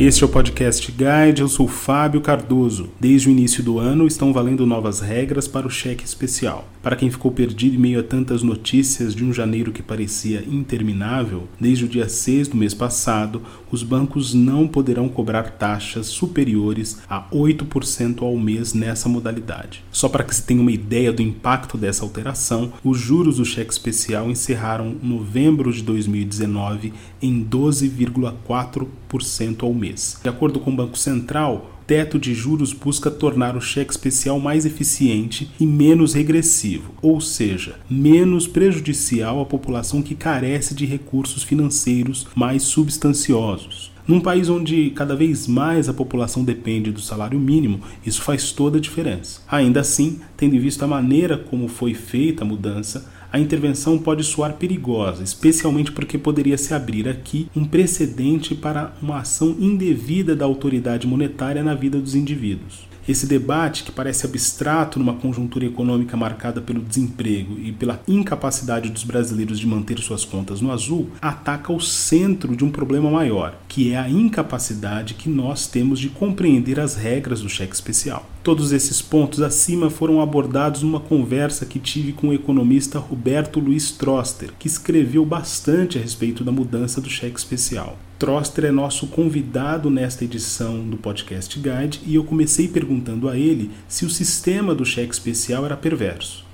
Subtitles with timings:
[0.00, 2.88] Este é o podcast Guide, eu sou Fábio Cardoso.
[3.00, 6.68] Desde o início do ano estão valendo novas regras para o cheque especial.
[6.88, 11.46] Para quem ficou perdido em meio a tantas notícias de um janeiro que parecia interminável,
[11.60, 17.28] desde o dia 6 do mês passado, os bancos não poderão cobrar taxas superiores a
[17.28, 19.84] 8% ao mês nessa modalidade.
[19.92, 23.70] Só para que se tenha uma ideia do impacto dessa alteração, os juros do cheque
[23.70, 30.18] especial encerraram novembro de 2019 em 12,4% ao mês.
[30.22, 34.66] De acordo com o Banco Central, teto de juros busca tornar o cheque especial mais
[34.66, 42.26] eficiente e menos regressivo, ou seja, menos prejudicial à população que carece de recursos financeiros
[42.34, 43.90] mais substanciosos.
[44.06, 48.76] Num país onde cada vez mais a população depende do salário mínimo, isso faz toda
[48.76, 49.40] a diferença.
[49.48, 54.24] Ainda assim, tendo em vista a maneira como foi feita a mudança, a intervenção pode
[54.24, 60.44] soar perigosa, especialmente porque poderia se abrir aqui um precedente para uma ação indevida da
[60.44, 62.88] autoridade monetária na vida dos indivíduos.
[63.08, 69.02] Esse debate, que parece abstrato numa conjuntura econômica marcada pelo desemprego e pela incapacidade dos
[69.02, 73.92] brasileiros de manter suas contas no azul, ataca o centro de um problema maior, que
[73.92, 78.28] é a incapacidade que nós temos de compreender as regras do cheque especial.
[78.42, 83.90] Todos esses pontos acima foram abordados numa conversa que tive com o economista Roberto Luiz
[83.90, 87.98] Troster, que escreveu bastante a respeito da mudança do cheque especial.
[88.18, 93.70] Troster é nosso convidado nesta edição do Podcast Guide e eu comecei perguntando a ele
[93.86, 96.44] se o sistema do cheque especial era perverso.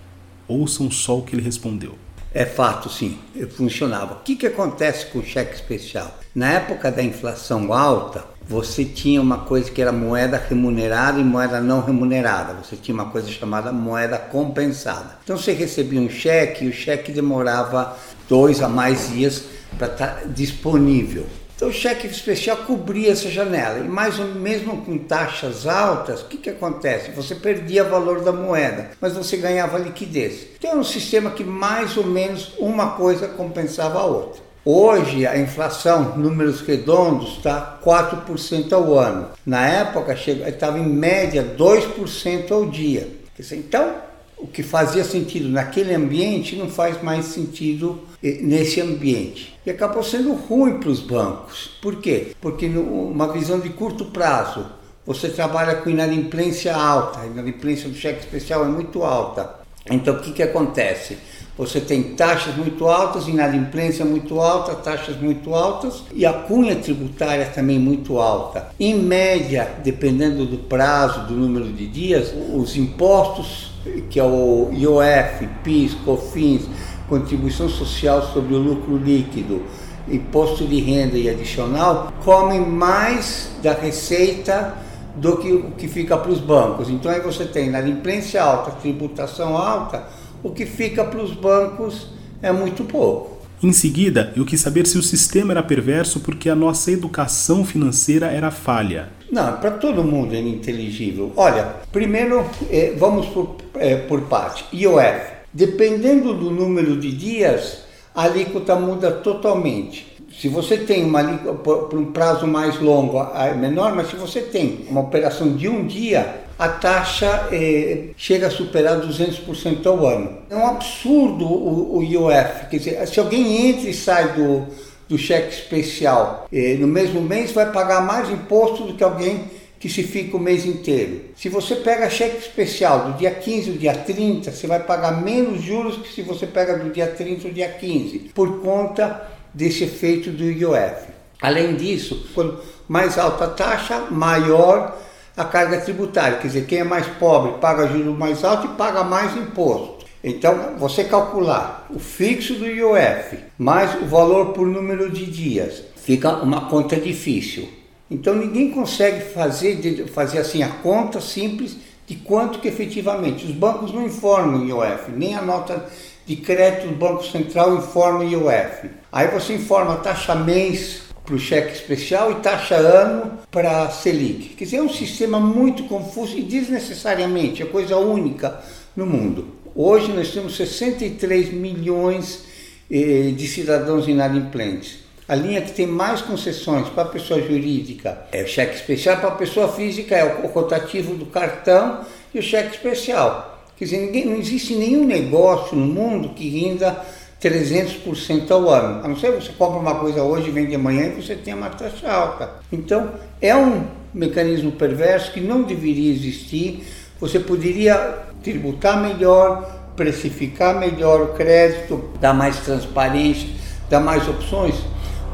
[0.48, 1.96] Ouçam só o que ele respondeu.
[2.34, 3.16] É fato, sim,
[3.56, 4.14] funcionava.
[4.14, 6.18] O que, que acontece com o cheque especial?
[6.34, 11.60] Na época da inflação alta, você tinha uma coisa que era moeda remunerada e moeda
[11.60, 12.54] não remunerada.
[12.62, 15.18] Você tinha uma coisa chamada moeda compensada.
[15.24, 17.96] Então você recebia um cheque e o cheque demorava
[18.28, 19.44] dois a mais dias
[19.78, 21.26] para estar tá disponível.
[21.56, 23.78] Então o cheque especial cobria essa janela.
[23.78, 27.12] E mais mesmo com taxas altas, o que, que acontece?
[27.12, 30.48] Você perdia valor da moeda, mas você ganhava liquidez.
[30.58, 34.43] Então era um sistema que mais ou menos uma coisa compensava a outra.
[34.66, 39.28] Hoje a inflação, números redondos, está 4% ao ano.
[39.44, 43.06] Na época estava em média 2% ao dia.
[43.52, 43.96] Então
[44.38, 49.54] o que fazia sentido naquele ambiente não faz mais sentido eh, nesse ambiente.
[49.66, 51.70] E acabou sendo ruim para os bancos.
[51.82, 52.34] Por quê?
[52.40, 54.66] Porque numa visão de curto prazo,
[55.06, 59.63] você trabalha com inadimplência alta, a inadimplência do cheque especial é muito alta.
[59.90, 61.18] Então o que, que acontece?
[61.56, 67.46] Você tem taxas muito altas, inadimplência muito alta, taxas muito altas e a cunha tributária
[67.46, 68.70] também muito alta.
[68.80, 73.72] Em média, dependendo do prazo, do número de dias, os impostos
[74.10, 76.62] que é o IOF, PIS, COFINS,
[77.08, 79.62] contribuição social sobre o lucro líquido,
[80.08, 84.74] imposto de renda e adicional, comem mais da receita
[85.16, 86.90] do que o que fica para os bancos.
[86.90, 90.04] Então aí você tem na inadimplência alta, tributação alta,
[90.42, 92.08] o que fica para os bancos
[92.42, 93.34] é muito pouco.
[93.62, 98.26] Em seguida, eu quis saber se o sistema era perverso porque a nossa educação financeira
[98.26, 99.08] era falha.
[99.30, 101.32] Não, para todo mundo é ininteligível.
[101.34, 104.64] Olha, primeiro eh, vamos por, eh, por parte.
[104.72, 105.32] IOF.
[105.52, 110.13] Dependendo do número de dias, a alíquota muda totalmente.
[110.38, 114.84] Se você tem uma por um prazo mais longo, é menor, mas se você tem
[114.88, 120.38] uma operação de um dia, a taxa eh, chega a superar 200% ao ano.
[120.50, 122.68] É um absurdo o, o IOF.
[122.70, 124.66] Quer dizer, se alguém entra e sai do,
[125.08, 129.44] do cheque especial eh, no mesmo mês, vai pagar mais imposto do que alguém
[129.84, 131.20] que se fica o mês inteiro.
[131.36, 135.60] Se você pega cheque especial do dia 15 ao dia 30, você vai pagar menos
[135.60, 140.30] juros que se você pega do dia 30 ao dia 15, por conta desse efeito
[140.30, 141.06] do IOF.
[141.40, 142.58] Além disso, quanto
[142.88, 144.98] mais alta a taxa, maior
[145.36, 146.38] a carga tributária.
[146.38, 150.04] Quer dizer, quem é mais pobre paga juros mais alto e paga mais imposto.
[150.22, 156.36] Então, você calcular o fixo do IOF mais o valor por número de dias, fica
[156.36, 157.68] uma conta difícil.
[158.10, 161.76] Então, ninguém consegue fazer, fazer assim a conta simples
[162.06, 163.44] de quanto que efetivamente.
[163.44, 165.84] Os bancos não informam o IOF, nem a nota
[166.26, 168.90] de crédito do Banco Central informa o IOF.
[169.12, 174.50] Aí você informa taxa mês para o cheque especial e taxa ano para a Selic.
[174.50, 178.60] Quer dizer, é um sistema muito confuso e desnecessariamente, é coisa única
[178.94, 179.48] no mundo.
[179.74, 182.44] Hoje nós temos 63 milhões
[182.90, 185.04] eh, de cidadãos inadimplentes.
[185.26, 189.28] A linha que tem mais concessões para a pessoa jurídica é o cheque especial, para
[189.30, 192.04] a pessoa física é o rotativo do cartão
[192.34, 193.53] e o cheque especial.
[193.76, 197.04] Quer dizer, ninguém, não existe nenhum negócio no mundo que ainda
[197.42, 199.04] 300% ao ano.
[199.04, 202.10] A não ser você compra uma coisa hoje, vende amanhã e você tem uma taxa
[202.10, 202.50] alta.
[202.72, 203.10] Então,
[203.40, 203.84] é um
[204.14, 206.84] mecanismo perverso que não deveria existir.
[207.20, 213.48] Você poderia tributar melhor, precificar melhor o crédito, dar mais transparência,
[213.90, 214.76] dar mais opções,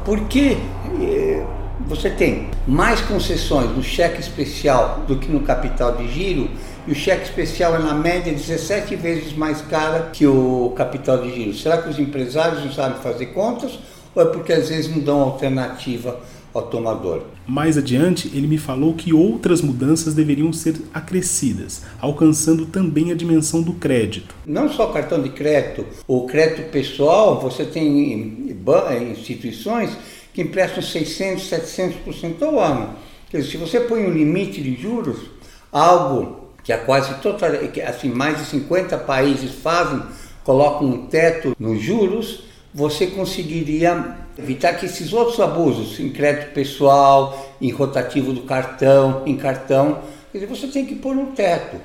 [0.03, 0.57] porque
[1.01, 1.45] eh,
[1.87, 6.49] você tem mais concessões no cheque especial do que no capital de giro
[6.87, 11.33] e o cheque especial é na média 17 vezes mais cara que o capital de
[11.33, 11.53] giro.
[11.53, 13.77] Será que os empresários não sabem fazer contas
[14.15, 16.19] ou é porque às vezes não dão alternativa
[16.53, 17.23] ao tomador?
[17.45, 23.61] Mais adiante, ele me falou que outras mudanças deveriam ser acrescidas, alcançando também a dimensão
[23.61, 24.33] do crédito.
[24.45, 28.49] Não só cartão de crédito, o crédito pessoal, você tem
[29.11, 29.91] instituições
[30.33, 32.95] que emprestam 600, 700% ao ano.
[33.29, 35.17] Quer dizer, se você põe um limite de juros,
[35.71, 37.49] algo que a quase total,
[37.87, 40.01] assim, mais de 50 países fazem,
[40.43, 42.43] colocam um teto nos juros,
[42.73, 49.35] você conseguiria evitar que esses outros abusos, em crédito pessoal, em rotativo do cartão, em
[49.35, 49.99] cartão,
[50.33, 51.77] dizer, você tem que pôr um teto.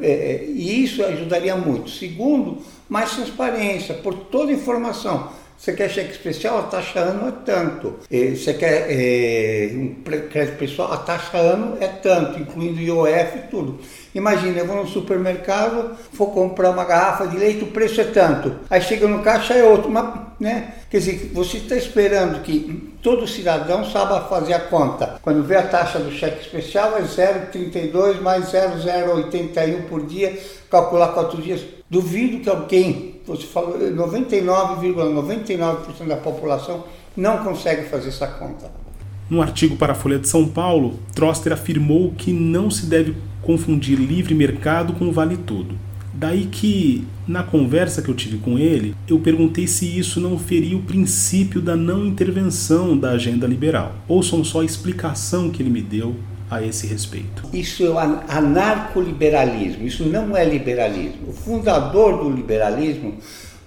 [0.00, 1.90] É, é, e isso ajudaria muito.
[1.90, 2.58] Segundo,
[2.88, 5.30] mais transparência, por toda informação.
[5.58, 7.96] Você quer cheque especial, a taxa ano é tanto.
[8.08, 13.80] Você quer é, um crédito pessoal, a taxa ano é tanto, incluindo IOF e tudo.
[14.14, 18.54] Imagina, eu vou no supermercado, vou comprar uma garrafa de leite, o preço é tanto.
[18.70, 20.08] Aí chega no caixa é outro, mas,
[20.38, 20.74] né?
[20.88, 25.18] Quer dizer, você está esperando que todo cidadão saiba fazer a conta.
[25.20, 30.38] Quando vê a taxa do cheque especial é 0,32 mais 0,081 por dia,
[30.70, 31.62] calcular quatro dias.
[31.90, 36.84] Duvido que alguém, você falou, 99,99% ,99 da população
[37.16, 38.70] não consegue fazer essa conta.
[39.28, 43.98] Num artigo para a Folha de São Paulo, Troster afirmou que não se deve confundir
[43.98, 45.76] livre mercado com vale tudo.
[46.14, 50.76] Daí que, na conversa que eu tive com ele, eu perguntei se isso não feria
[50.76, 53.94] o princípio da não intervenção da agenda liberal.
[54.08, 56.16] Ouçam só a explicação que ele me deu
[56.50, 57.48] a esse respeito.
[57.52, 57.88] Isso é
[58.28, 61.28] anarcoliberalismo, isso não é liberalismo.
[61.28, 63.14] O fundador do liberalismo,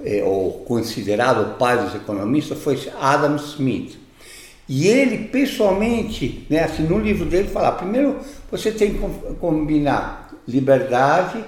[0.03, 3.99] é, ou considerado o pai dos economistas, foi Adam Smith.
[4.67, 8.19] E ele, pessoalmente, né, assim, no livro dele, fala: primeiro
[8.49, 8.99] você tem que
[9.39, 11.43] combinar liberdade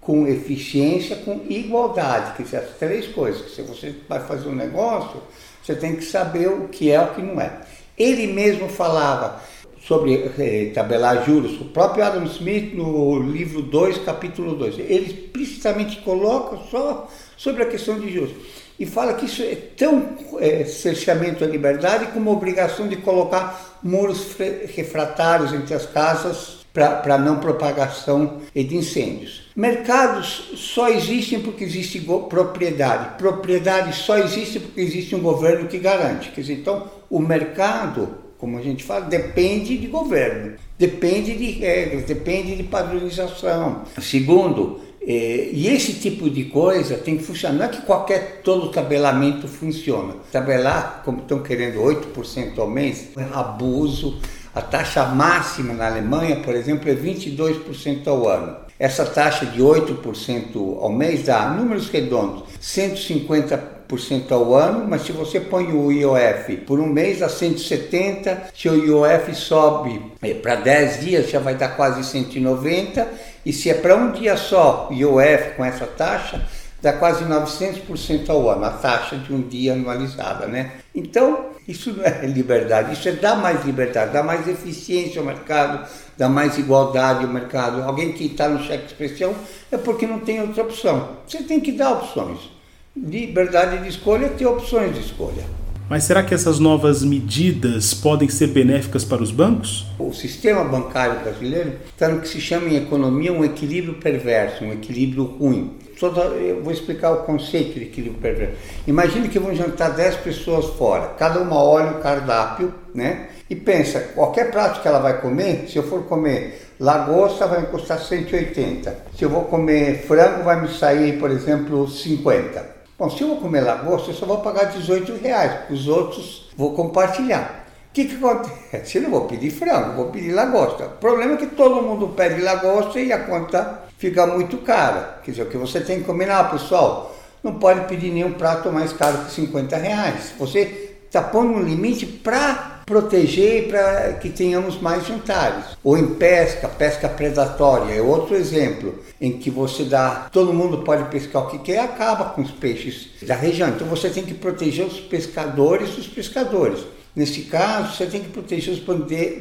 [0.00, 3.54] com eficiência, com igualdade, que são as três coisas.
[3.54, 5.22] Se você vai fazer um negócio,
[5.62, 7.60] você tem que saber o que é e o que não é.
[7.96, 9.40] Ele mesmo falava
[9.86, 16.00] sobre eh, tabelar juros, o próprio Adam Smith, no livro 2, capítulo 2, ele explicitamente
[16.02, 18.32] coloca só sobre a questão de juros
[18.78, 24.36] e fala que isso é tão é, cerceamento à liberdade como obrigação de colocar muros
[24.74, 29.50] refratários entre as casas para não propagação de incêndios.
[29.54, 32.00] Mercados só existem porque existe
[32.30, 33.18] propriedade.
[33.18, 36.30] Propriedade só existe porque existe um governo que garante.
[36.30, 42.02] Quer dizer, então, o mercado, como a gente fala, depende de governo, depende de regras,
[42.06, 43.84] depende de padronização.
[44.00, 47.54] Segundo, é, e esse tipo de coisa tem que funcionar.
[47.56, 50.16] Não é que qualquer todo tabelamento funciona.
[50.32, 54.18] Tabelar, como estão querendo 8% ao mês, é abuso.
[54.52, 58.56] A taxa máxima na Alemanha, por exemplo, é 22% ao ano.
[58.76, 63.81] Essa taxa de 8% ao mês dá, números redondos, 150%
[64.30, 68.74] ao ano, mas se você põe o IOF por um mês dá 170, se o
[68.74, 73.06] IOF sobe é, para 10 dias já vai dar quase 190
[73.44, 76.46] e se é para um dia só, IOF com essa taxa,
[76.82, 80.72] dá quase 900% ao ano, a taxa de um dia anualizada, né?
[80.94, 85.88] Então, isso não é liberdade, isso é dar mais liberdade, dar mais eficiência ao mercado,
[86.18, 87.82] dar mais igualdade ao mercado.
[87.82, 89.32] Alguém que está no cheque especial
[89.70, 91.10] é porque não tem outra opção.
[91.26, 92.50] Você tem que dar opções.
[92.94, 95.44] Liberdade de escolha ter opções de escolha.
[95.88, 99.86] Mas será que essas novas medidas podem ser benéficas para os bancos?
[99.98, 104.72] O sistema bancário brasileiro está no que se chama em economia um equilíbrio perverso, um
[104.72, 105.78] equilíbrio ruim.
[106.02, 108.56] Eu vou explicar o conceito de equilíbrio perverso.
[108.86, 113.28] Imagine que vão jantar 10 pessoas fora, cada uma olha o cardápio, né?
[113.48, 117.68] E pensa, qualquer prato que ela vai comer, se eu for comer lagosta vai me
[117.68, 118.96] custar 180.
[119.16, 122.71] Se eu vou comer frango vai me sair, por exemplo, 50.
[123.02, 126.72] Bom, se eu vou comer lagosta, eu só vou pagar 18 reais, os outros vou
[126.72, 127.66] compartilhar.
[127.90, 128.94] O que, que acontece?
[128.96, 130.84] Eu não vou pedir frango, vou pedir lagosta.
[130.84, 135.18] O problema é que todo mundo pede lagosta e a conta fica muito cara.
[135.24, 138.92] Quer dizer, o que você tem que combinar, pessoal, não pode pedir nenhum prato mais
[138.92, 140.34] caro que 50 reais.
[140.38, 145.76] Você está pondo um limite para proteger para que tenhamos mais jantares.
[145.82, 151.04] Ou em pesca, pesca predatória é outro exemplo em que você dá, todo mundo pode
[151.10, 153.68] pescar o que quer, acaba com os peixes da região.
[153.68, 156.80] Então você tem que proteger os pescadores dos pescadores.
[157.14, 158.80] Nesse caso, você tem que proteger os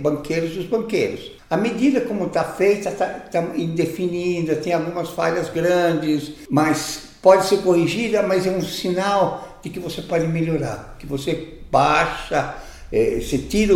[0.01, 1.31] banqueiros dos banqueiros.
[1.50, 7.57] A medida como está feita está tá indefinida, tem algumas falhas grandes, mas pode ser
[7.57, 12.55] corrigida, mas é um sinal de que você pode melhorar, que você baixa,
[12.91, 13.74] é, você tira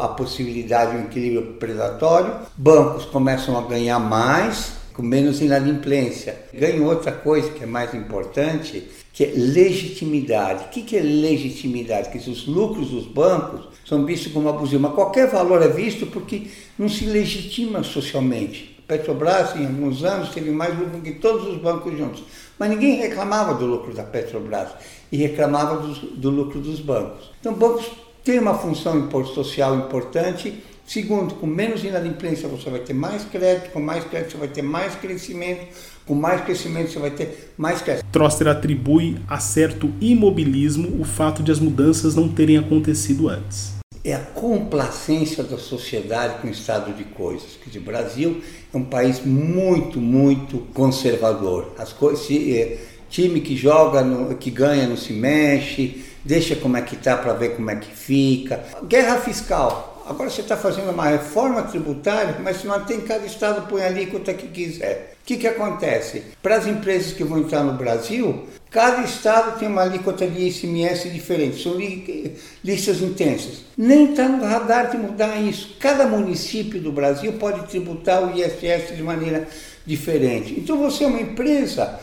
[0.00, 6.36] a possibilidade de um equilíbrio predatório, bancos começam a ganhar mais, com menos inadimplência.
[6.52, 10.64] Ganha outra coisa que é mais importante, que é legitimidade.
[10.64, 12.10] O que é legitimidade?
[12.10, 16.48] Que os lucros dos bancos são vistos como abusivo, mas qualquer valor é visto porque
[16.78, 18.72] não se legitima socialmente.
[18.86, 22.24] Petrobras, em alguns anos, teve mais lucro que todos os bancos juntos,
[22.58, 24.68] mas ninguém reclamava do lucro da Petrobras
[25.10, 27.30] e reclamava do, do lucro dos bancos.
[27.40, 27.86] Então, bancos
[28.24, 33.80] têm uma função social importante Segundo, com menos inadimplência você vai ter mais crédito, com
[33.80, 35.68] mais crédito você vai ter mais crescimento,
[36.04, 38.04] com mais crescimento você vai ter mais crédito.
[38.12, 43.72] Troster atribui a certo imobilismo o fato de as mudanças não terem acontecido antes.
[44.04, 47.56] É a complacência da sociedade com o estado de coisas.
[47.64, 48.42] Quer o Brasil
[48.74, 51.72] é um país muito, muito conservador.
[51.78, 56.82] As coisas, é, time que joga, no, que ganha não se mexe, deixa como é
[56.82, 58.64] que tá para ver como é que fica.
[58.86, 63.82] Guerra fiscal Agora você está fazendo uma reforma tributária, mas não tem cada estado põe
[63.82, 65.14] a alíquota que quiser.
[65.22, 66.24] O que, que acontece?
[66.42, 71.08] Para as empresas que vão entrar no Brasil, cada estado tem uma alíquota de ICMS
[71.10, 73.64] diferente, são li listas intensas.
[73.78, 75.76] Nem está no radar de mudar isso.
[75.78, 79.46] Cada município do Brasil pode tributar o ISS de maneira
[79.86, 80.58] diferente.
[80.58, 82.00] Então você é uma empresa,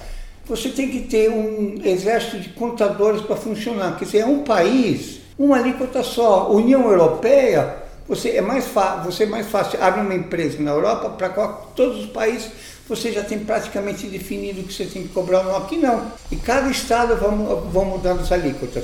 [0.50, 3.98] você tem que ter um exército de contadores para funcionar.
[3.98, 6.52] Quer dizer, é um país, uma alíquota só.
[6.52, 8.66] União Europeia você é mais,
[9.06, 11.30] você é mais fácil abre uma empresa na Europa, para
[11.76, 12.50] todos os países
[12.88, 15.58] você já tem praticamente definido o que você tem que cobrar ou não.
[15.58, 16.12] Aqui não.
[16.32, 18.84] E cada estado vão, vão mudando as alíquotas.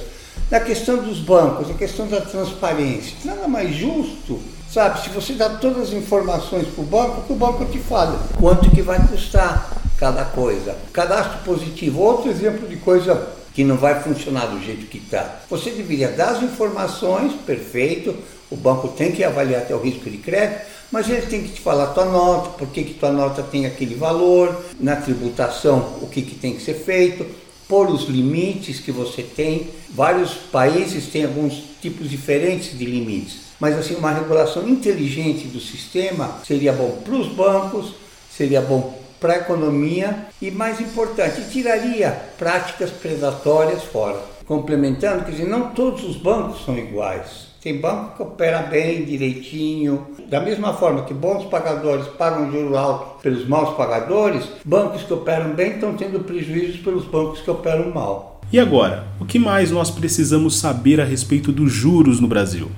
[0.52, 4.40] Na questão dos bancos, a questão da transparência, nada mais justo,
[4.72, 5.02] sabe?
[5.02, 8.70] Se você dá todas as informações para o banco, que o banco te fala quanto
[8.70, 10.78] que vai custar cada coisa.
[10.94, 15.40] Cadastro positivo, outro exemplo de coisa que não vai funcionar do jeito que está.
[15.50, 18.16] Você deveria dar as informações, perfeito,
[18.52, 21.62] o banco tem que avaliar até o risco de crédito, mas ele tem que te
[21.62, 26.22] falar tua nota, por que, que tua nota tem aquele valor, na tributação o que,
[26.22, 27.26] que tem que ser feito,
[27.68, 29.70] por os limites que você tem.
[29.90, 36.42] Vários países têm alguns tipos diferentes de limites, mas assim uma regulação inteligente do sistema
[36.46, 37.96] seria bom para os bancos,
[38.30, 44.20] seria bom para a economia e mais importante, tiraria práticas predatórias fora.
[44.46, 47.48] Complementando, quer dizer, não todos os bancos são iguais.
[47.60, 50.06] Tem banco que opera bem, direitinho.
[50.30, 55.56] Da mesma forma que bons pagadores pagam juros altos pelos maus pagadores, bancos que operam
[55.56, 58.40] bem estão tendo prejuízos pelos bancos que operam mal.
[58.54, 62.70] E agora, o que mais nós precisamos saber a respeito dos juros no Brasil?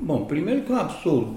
[0.00, 1.34] Bom, primeiro que é um absurdo.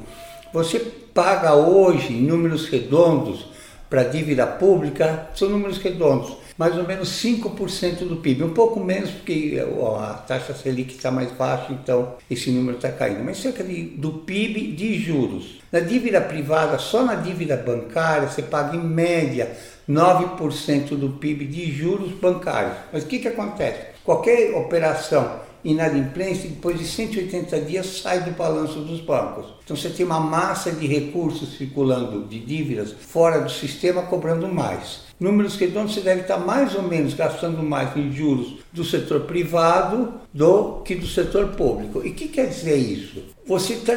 [0.53, 0.79] Você
[1.13, 3.51] paga hoje, em números redondos,
[3.93, 9.11] para dívida pública, são números redondos, mais ou menos 5% do PIB, um pouco menos
[9.11, 9.63] porque
[9.99, 14.13] a taxa Selic está mais baixa, então esse número está caindo, mas cerca de, do
[14.13, 15.59] PIB de juros.
[15.71, 19.51] Na dívida privada, só na dívida bancária, você paga em média
[19.87, 22.73] 9% do PIB de juros bancários.
[22.91, 23.79] Mas o que, que acontece?
[24.03, 29.45] Qualquer operação inadimplência, depois de 180 dias sai do balanço dos bancos.
[29.63, 35.03] Então você tem uma massa de recursos circulando de dívidas fora do sistema cobrando mais.
[35.19, 40.15] Números redondos você deve estar mais ou menos gastando mais em juros do setor privado
[40.33, 42.01] do que do setor público.
[42.03, 43.23] E o que quer dizer isso?
[43.47, 43.95] Você está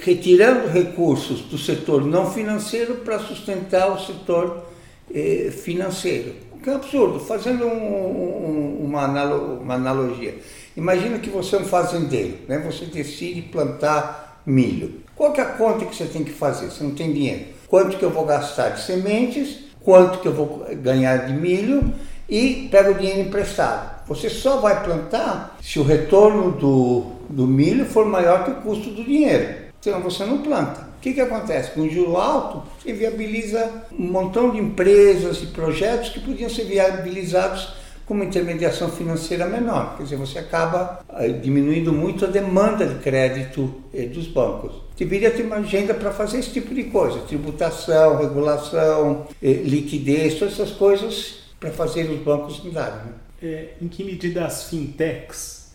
[0.00, 4.64] retirando recursos do setor não financeiro para sustentar o setor
[5.14, 7.20] eh, financeiro é absurdo.
[7.20, 10.38] Fazendo um, um, uma, analo, uma analogia.
[10.76, 12.58] Imagina que você é um fazendeiro, né?
[12.58, 15.02] você decide plantar milho.
[15.14, 16.66] Qual é a conta que você tem que fazer?
[16.66, 17.46] Você não tem dinheiro.
[17.66, 21.92] Quanto que eu vou gastar de sementes, quanto que eu vou ganhar de milho
[22.28, 24.06] e pega o dinheiro emprestado.
[24.06, 28.90] Você só vai plantar se o retorno do, do milho for maior que o custo
[28.90, 29.68] do dinheiro.
[29.80, 30.87] Senão você não planta.
[30.98, 31.70] O que, que acontece?
[31.70, 36.64] Com o juro alto, você viabiliza um montão de empresas e projetos que podiam ser
[36.64, 37.72] viabilizados
[38.04, 39.96] com uma intermediação financeira menor.
[39.96, 44.72] Quer dizer, você acaba eh, diminuindo muito a demanda de crédito eh, dos bancos.
[44.96, 50.54] Deveria ter uma agenda para fazer esse tipo de coisa: tributação, regulação, eh, liquidez, todas
[50.54, 53.04] essas coisas para fazer os bancos andarem.
[53.04, 53.12] Né?
[53.40, 55.68] É, em que medida as fintechs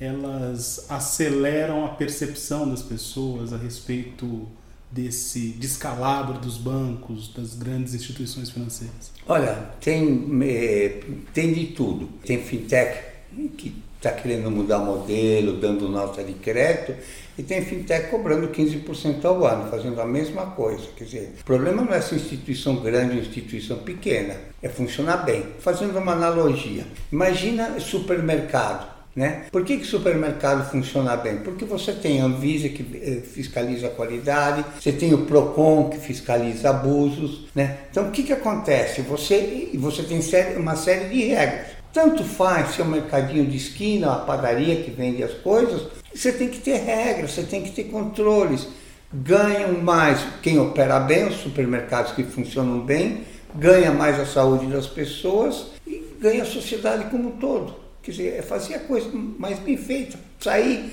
[0.00, 4.48] elas aceleram a percepção das pessoas a respeito
[4.90, 9.12] desse descalabro dos bancos, das grandes instituições financeiras?
[9.26, 11.00] Olha, tem, é,
[11.32, 12.08] tem de tudo.
[12.24, 13.14] Tem fintech
[13.56, 16.94] que está querendo mudar modelo, dando nota de crédito,
[17.36, 20.86] e tem fintech cobrando 15% ao ano, fazendo a mesma coisa.
[20.94, 25.44] Quer dizer, o problema não é essa instituição grande ou instituição pequena, é funcionar bem.
[25.58, 28.93] Fazendo uma analogia, imagina supermercado.
[29.14, 29.44] Né?
[29.52, 31.36] Por que, que supermercado funciona bem?
[31.36, 35.98] Porque você tem a Anvisa que eh, fiscaliza a qualidade, você tem o PROCON que
[35.98, 37.46] fiscaliza abusos.
[37.54, 37.78] Né?
[37.90, 39.02] Então o que, que acontece?
[39.02, 40.20] Você, você tem
[40.56, 41.74] uma série de regras.
[41.92, 46.32] Tanto faz se é um mercadinho de esquina, uma padaria que vende as coisas, você
[46.32, 48.66] tem que ter regras, você tem que ter controles.
[49.12, 53.20] Ganham mais quem opera bem, os supermercados que funcionam bem,
[53.54, 57.83] ganha mais a saúde das pessoas e ganha a sociedade como um todo.
[58.04, 59.08] Quer dizer, é fazer a coisa
[59.38, 60.18] mais bem feita.
[60.38, 60.92] Sair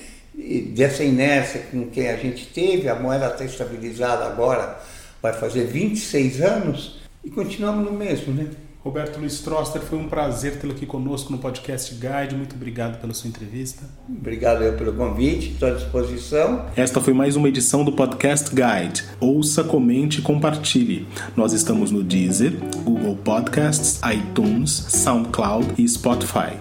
[0.74, 4.80] dessa inércia com que a gente teve, a moeda está estabilizada agora,
[5.22, 8.50] vai fazer 26 anos e continuamos no mesmo, né?
[8.84, 12.36] Roberto Luiz Troster, foi um prazer tê-lo aqui conosco no podcast Guide.
[12.36, 13.84] Muito obrigado pela sua entrevista.
[14.10, 16.66] Obrigado eu pelo convite, estou à disposição.
[16.76, 19.04] Esta foi mais uma edição do podcast Guide.
[19.20, 21.06] Ouça, comente e compartilhe.
[21.36, 22.54] Nós estamos no Deezer,
[22.84, 26.58] Google Podcasts, iTunes, SoundCloud e Spotify.